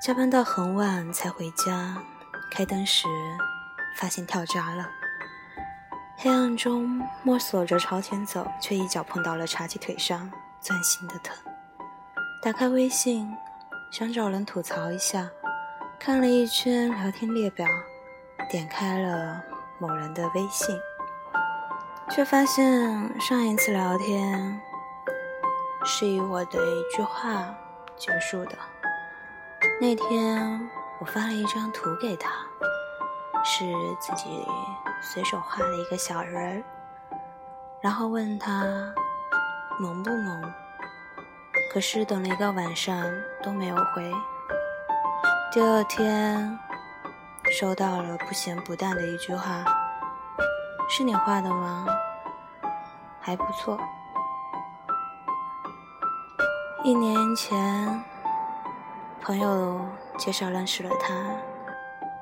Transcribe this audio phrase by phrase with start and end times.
[0.00, 2.02] 加班到很晚才回家，
[2.50, 3.06] 开灯时
[3.98, 4.88] 发现跳闸了。
[6.16, 11.36] 黑暗中摸索着朝前走，却一脚碰到了茶几腿上，钻心的疼。
[12.40, 13.30] 打开微信，
[13.90, 15.28] 想找人吐槽一下，
[15.98, 17.66] 看了一圈聊天列表，
[18.48, 19.42] 点开了
[19.78, 20.74] 某人的微信，
[22.08, 24.58] 却发现上一次聊天
[25.84, 27.54] 是以我的一句话
[27.98, 28.56] 结束的。
[29.80, 32.30] 那天我发了一张图给他，
[33.42, 33.64] 是
[33.98, 34.46] 自己
[35.02, 36.62] 随手画的一个小人儿，
[37.80, 38.64] 然后问他
[39.78, 40.52] 萌不萌，
[41.72, 43.02] 可是等了一个晚上
[43.42, 44.12] 都没有回。
[45.50, 46.58] 第二天
[47.58, 49.64] 收到了不咸不淡的一句话
[50.90, 51.86] ：“是你画的吗？
[53.18, 53.78] 还不错。”
[56.84, 58.04] 一年前。
[59.22, 59.80] 朋友
[60.18, 61.14] 介绍认识了他，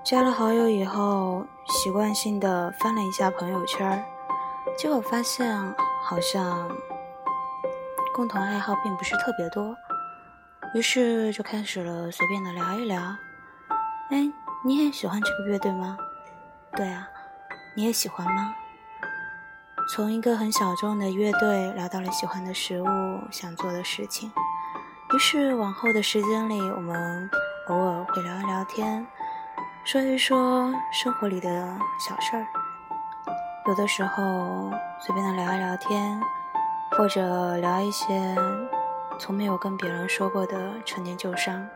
[0.05, 4.05] 加了好友以后，习惯性的翻了一下朋友圈，
[4.77, 5.57] 结果发现
[6.03, 6.69] 好像
[8.13, 9.77] 共同爱好并不是特别多，
[10.75, 13.01] 于是就开始了随便的聊一聊。
[14.11, 14.31] 哎，
[14.65, 15.97] 你也喜欢这个乐队吗？
[16.77, 17.09] 对啊，
[17.77, 18.55] 你也喜欢吗？
[19.95, 22.87] 从一个很小众的乐队聊到了喜欢的食物、
[23.31, 24.31] 想做的事情。
[25.15, 27.31] 于是往后的时间里，我们
[27.69, 29.07] 偶尔会聊一聊天，
[29.83, 31.49] 说一说生活里的
[31.99, 32.47] 小事儿。
[33.67, 36.21] 有的时候随便的聊一聊天，
[36.91, 38.37] 或者聊一些
[39.19, 41.67] 从没有跟别人说过的陈年旧伤。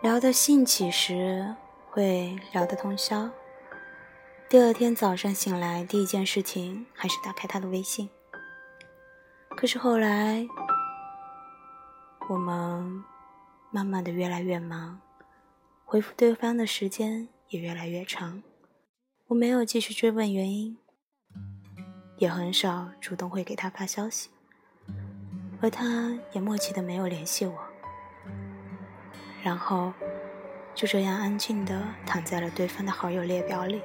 [0.00, 1.56] 聊得兴起时，
[1.90, 3.28] 会聊得通宵。
[4.48, 8.08] 第二天早上醒来，第一件事情还是打开他的微信。
[9.56, 10.46] 可是后来。
[12.26, 13.04] 我们
[13.70, 14.98] 慢慢的越来越忙，
[15.84, 18.42] 回复对方的时间也越来越长。
[19.26, 20.78] 我没有继续追问原因，
[22.16, 24.30] 也很少主动会给他发消息，
[25.60, 27.58] 而他也默契的没有联系我。
[29.42, 29.92] 然后
[30.74, 33.82] 就这样安静的躺在了对方的好友列表里。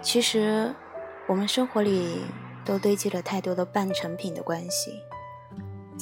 [0.00, 0.72] 其实
[1.26, 2.22] 我们生活里
[2.64, 5.02] 都堆积了太多的半成品的关系。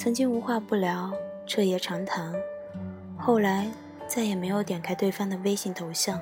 [0.01, 1.11] 曾经无话不聊，
[1.45, 2.33] 彻夜长谈，
[3.17, 3.69] 后来
[4.07, 6.17] 再也没有点开对方的微信头像。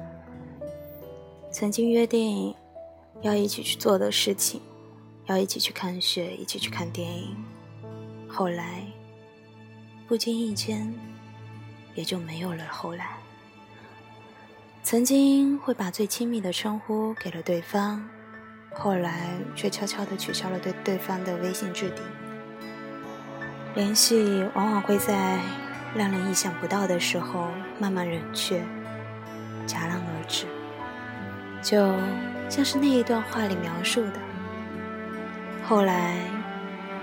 [1.52, 2.56] 曾经约定
[3.22, 4.60] 要一起去做的事情，
[5.28, 7.38] 要一起去看雪，一起去看电影，
[8.28, 8.82] 后来
[10.08, 10.92] 不经意间
[11.94, 13.18] 也就没有了后来。
[14.82, 18.04] 曾经会把最亲密的称呼给了对方，
[18.74, 22.04] 后来却悄悄地取消了对对方的微信置顶。
[23.78, 25.38] 联系往往会在
[25.94, 28.58] 让人意想不到的时候慢慢冷却，
[29.68, 30.48] 戛然而止，
[31.62, 31.94] 就
[32.50, 34.14] 像是那一段话里描述的。
[35.64, 36.16] 后来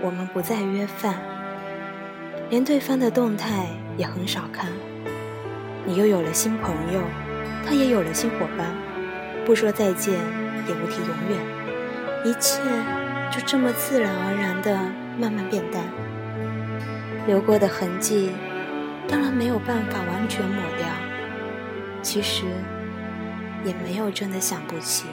[0.01, 1.15] 我们不再约饭，
[2.51, 4.67] 连对方的动态也很少看。
[5.87, 7.01] 你又有了新朋友，
[7.65, 8.67] 他也有了新伙伴，
[9.47, 10.15] 不说再见，
[10.67, 11.39] 也不提永远，
[12.25, 12.61] 一切
[13.31, 14.75] 就这么自然而然的
[15.21, 15.85] 慢慢变淡。
[17.27, 18.31] 留过的痕迹，
[19.09, 20.87] 当然没有办法完全抹掉。
[22.03, 22.45] 其实，
[23.65, 25.07] 也没有真的想不起，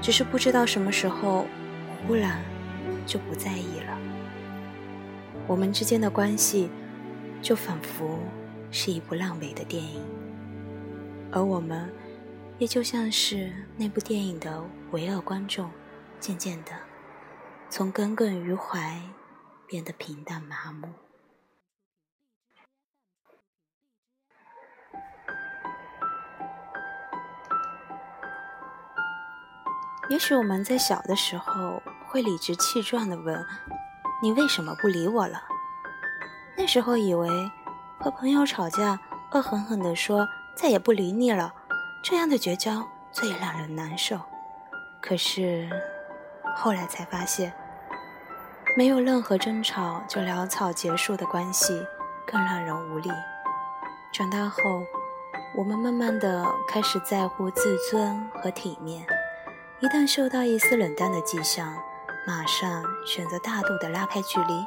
[0.00, 1.46] 只是不知道什么时候，
[2.06, 2.40] 忽然
[3.06, 3.98] 就不在意了。
[5.46, 6.70] 我们之间的关系，
[7.42, 8.18] 就仿佛
[8.70, 10.02] 是一部烂尾的电影，
[11.30, 11.92] 而我们，
[12.56, 15.70] 也就像是那部电影的唯二观众，
[16.18, 16.70] 渐渐的，
[17.68, 18.98] 从耿耿于怀，
[19.66, 20.88] 变得平淡麻木。
[30.10, 33.44] 也许我们在小的时候会理直气壮地问
[34.22, 35.40] ：“你为什么不理我了？”
[36.56, 37.28] 那时候以为
[37.98, 38.98] 和朋友吵架，
[39.32, 41.52] 恶狠狠地说再也不理你了，
[42.02, 44.20] 这样的绝交最让人难受。
[45.00, 45.68] 可是
[46.54, 47.52] 后来才发现，
[48.76, 51.82] 没有任何争吵就潦草结束的关系
[52.26, 53.10] 更让人无力。
[54.12, 54.60] 长大后，
[55.56, 59.04] 我们慢慢的开始在乎自尊和体面。
[59.84, 61.70] 一旦嗅到一丝冷淡的迹象，
[62.26, 64.66] 马上选择大度的拉开距离。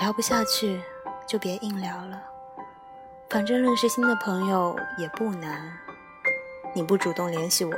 [0.00, 0.82] 聊不下去
[1.24, 2.20] 就别硬聊了，
[3.30, 5.72] 反正认识新的朋友也不难。
[6.74, 7.72] 你不主动联系我，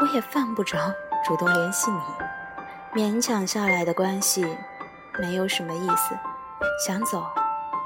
[0.00, 0.76] 我也犯不着
[1.24, 3.00] 主动联系你。
[3.00, 4.44] 勉强下来的关系
[5.20, 6.16] 没有什么意思，
[6.84, 7.24] 想走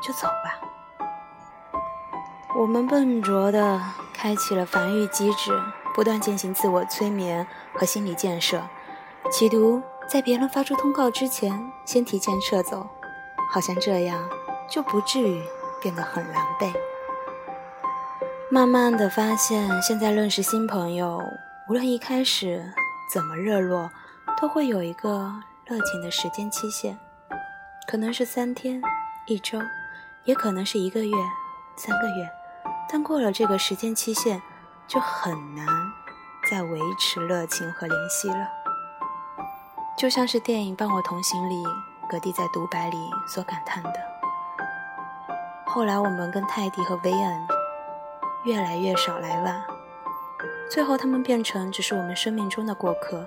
[0.03, 0.59] 就走吧。
[2.57, 3.79] 我们笨拙地
[4.15, 5.53] 开启了防御机制，
[5.95, 8.63] 不断进行自我催眠和心理建设，
[9.31, 12.89] 企图在别人发出通告之前先提前撤走，
[13.53, 14.29] 好像这样
[14.69, 15.43] 就不至于
[15.81, 16.73] 变得很狼狈。
[18.51, 21.23] 慢慢的发现，现在认识新朋友，
[21.69, 22.73] 无论一开始
[23.13, 23.91] 怎么热络，
[24.41, 25.33] 都会有一个
[25.65, 26.99] 热情的时间期限，
[27.87, 28.83] 可能是三天、
[29.29, 29.59] 一周，
[30.25, 31.17] 也可能是一个月、
[31.77, 32.29] 三个月。
[32.89, 34.43] 但过了这个时间期限，
[34.91, 35.65] 就很难
[36.51, 38.49] 再维持热情和联系了。
[39.97, 41.63] 就像是电影《伴我同行》里
[42.09, 42.97] 葛蒂在独白里
[43.29, 43.93] 所感叹的
[45.65, 47.47] ：“后来我们跟泰迪和薇恩
[48.45, 49.63] 越来越少来往，
[50.69, 53.25] 最后他们变成只是我们生命中的过客。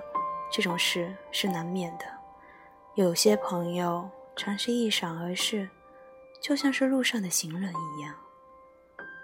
[0.52, 2.04] 这种事是难免的。
[2.94, 5.68] 有些朋友常是一闪而逝，
[6.42, 8.14] 就像是路上的行人一样。”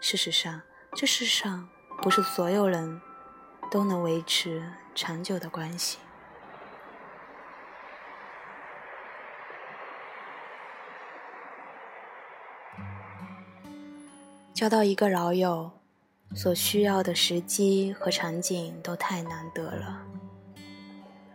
[0.00, 0.62] 事实上，
[0.94, 1.68] 这世上
[2.02, 3.00] 不是所有人
[3.70, 4.62] 都能维持
[4.94, 5.98] 长久的关系。
[14.54, 15.70] 交到一个老友，
[16.34, 20.02] 所需要的时机和场景都太难得了。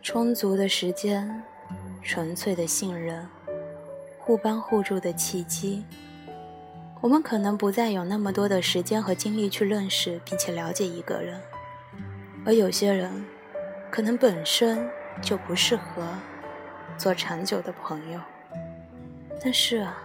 [0.01, 1.43] 充足的时间，
[2.03, 3.27] 纯粹的信任，
[4.19, 5.83] 互帮互助的契机。
[7.05, 11.39] 我们可能不再有那么多的时间和精力去认识并且了解一个人，
[12.43, 13.23] 而有些人
[13.91, 14.89] 可能本身
[15.21, 16.03] 就不适合
[16.97, 18.19] 做长久的朋友。
[19.39, 19.95] 但是啊，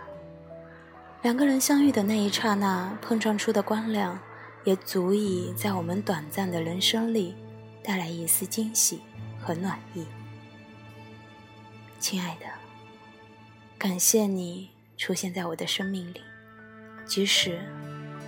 [1.22, 4.20] 两个人相遇的那一刹那碰撞出的光亮，
[4.64, 7.34] 也足以在我们短暂的人生里
[7.82, 9.00] 带来一丝惊喜
[9.40, 10.04] 和暖意。
[11.98, 12.44] 亲爱的，
[13.78, 14.68] 感谢你
[14.98, 16.20] 出现在我的生命里。
[17.04, 17.58] 即使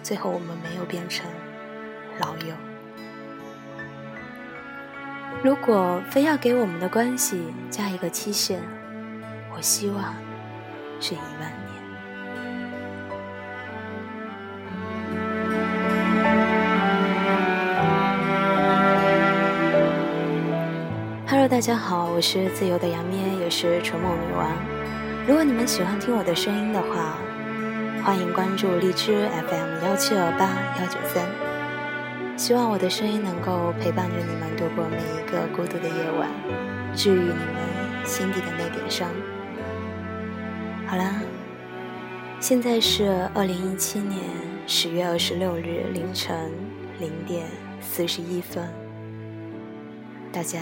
[0.02, 1.24] 最后我们没有变成
[2.18, 2.54] 老友，
[5.42, 8.58] 如果非要给我们的关系加一个期限，
[9.54, 10.14] 我希望
[11.00, 11.72] 是一万年。
[21.28, 24.50] Hello，大家好，我是自由的杨咩，也是纯梦女王。
[25.26, 27.16] 如果你们喜欢听我的声音的话，
[28.04, 30.50] 欢迎关注荔枝 FM 幺七二八
[30.80, 31.24] 幺九三，
[32.36, 36.28] 希望我的声音能够陪伴着你们度过每一个孤独的夜晚，
[36.96, 39.08] 治愈你们心底的那点伤。
[40.84, 41.22] 好啦，
[42.40, 44.20] 现在是二零一七年
[44.66, 46.50] 十月二十六日凌晨
[46.98, 47.46] 零点
[47.80, 48.68] 四十一分，
[50.32, 50.58] 大家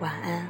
[0.00, 0.43] 晚安。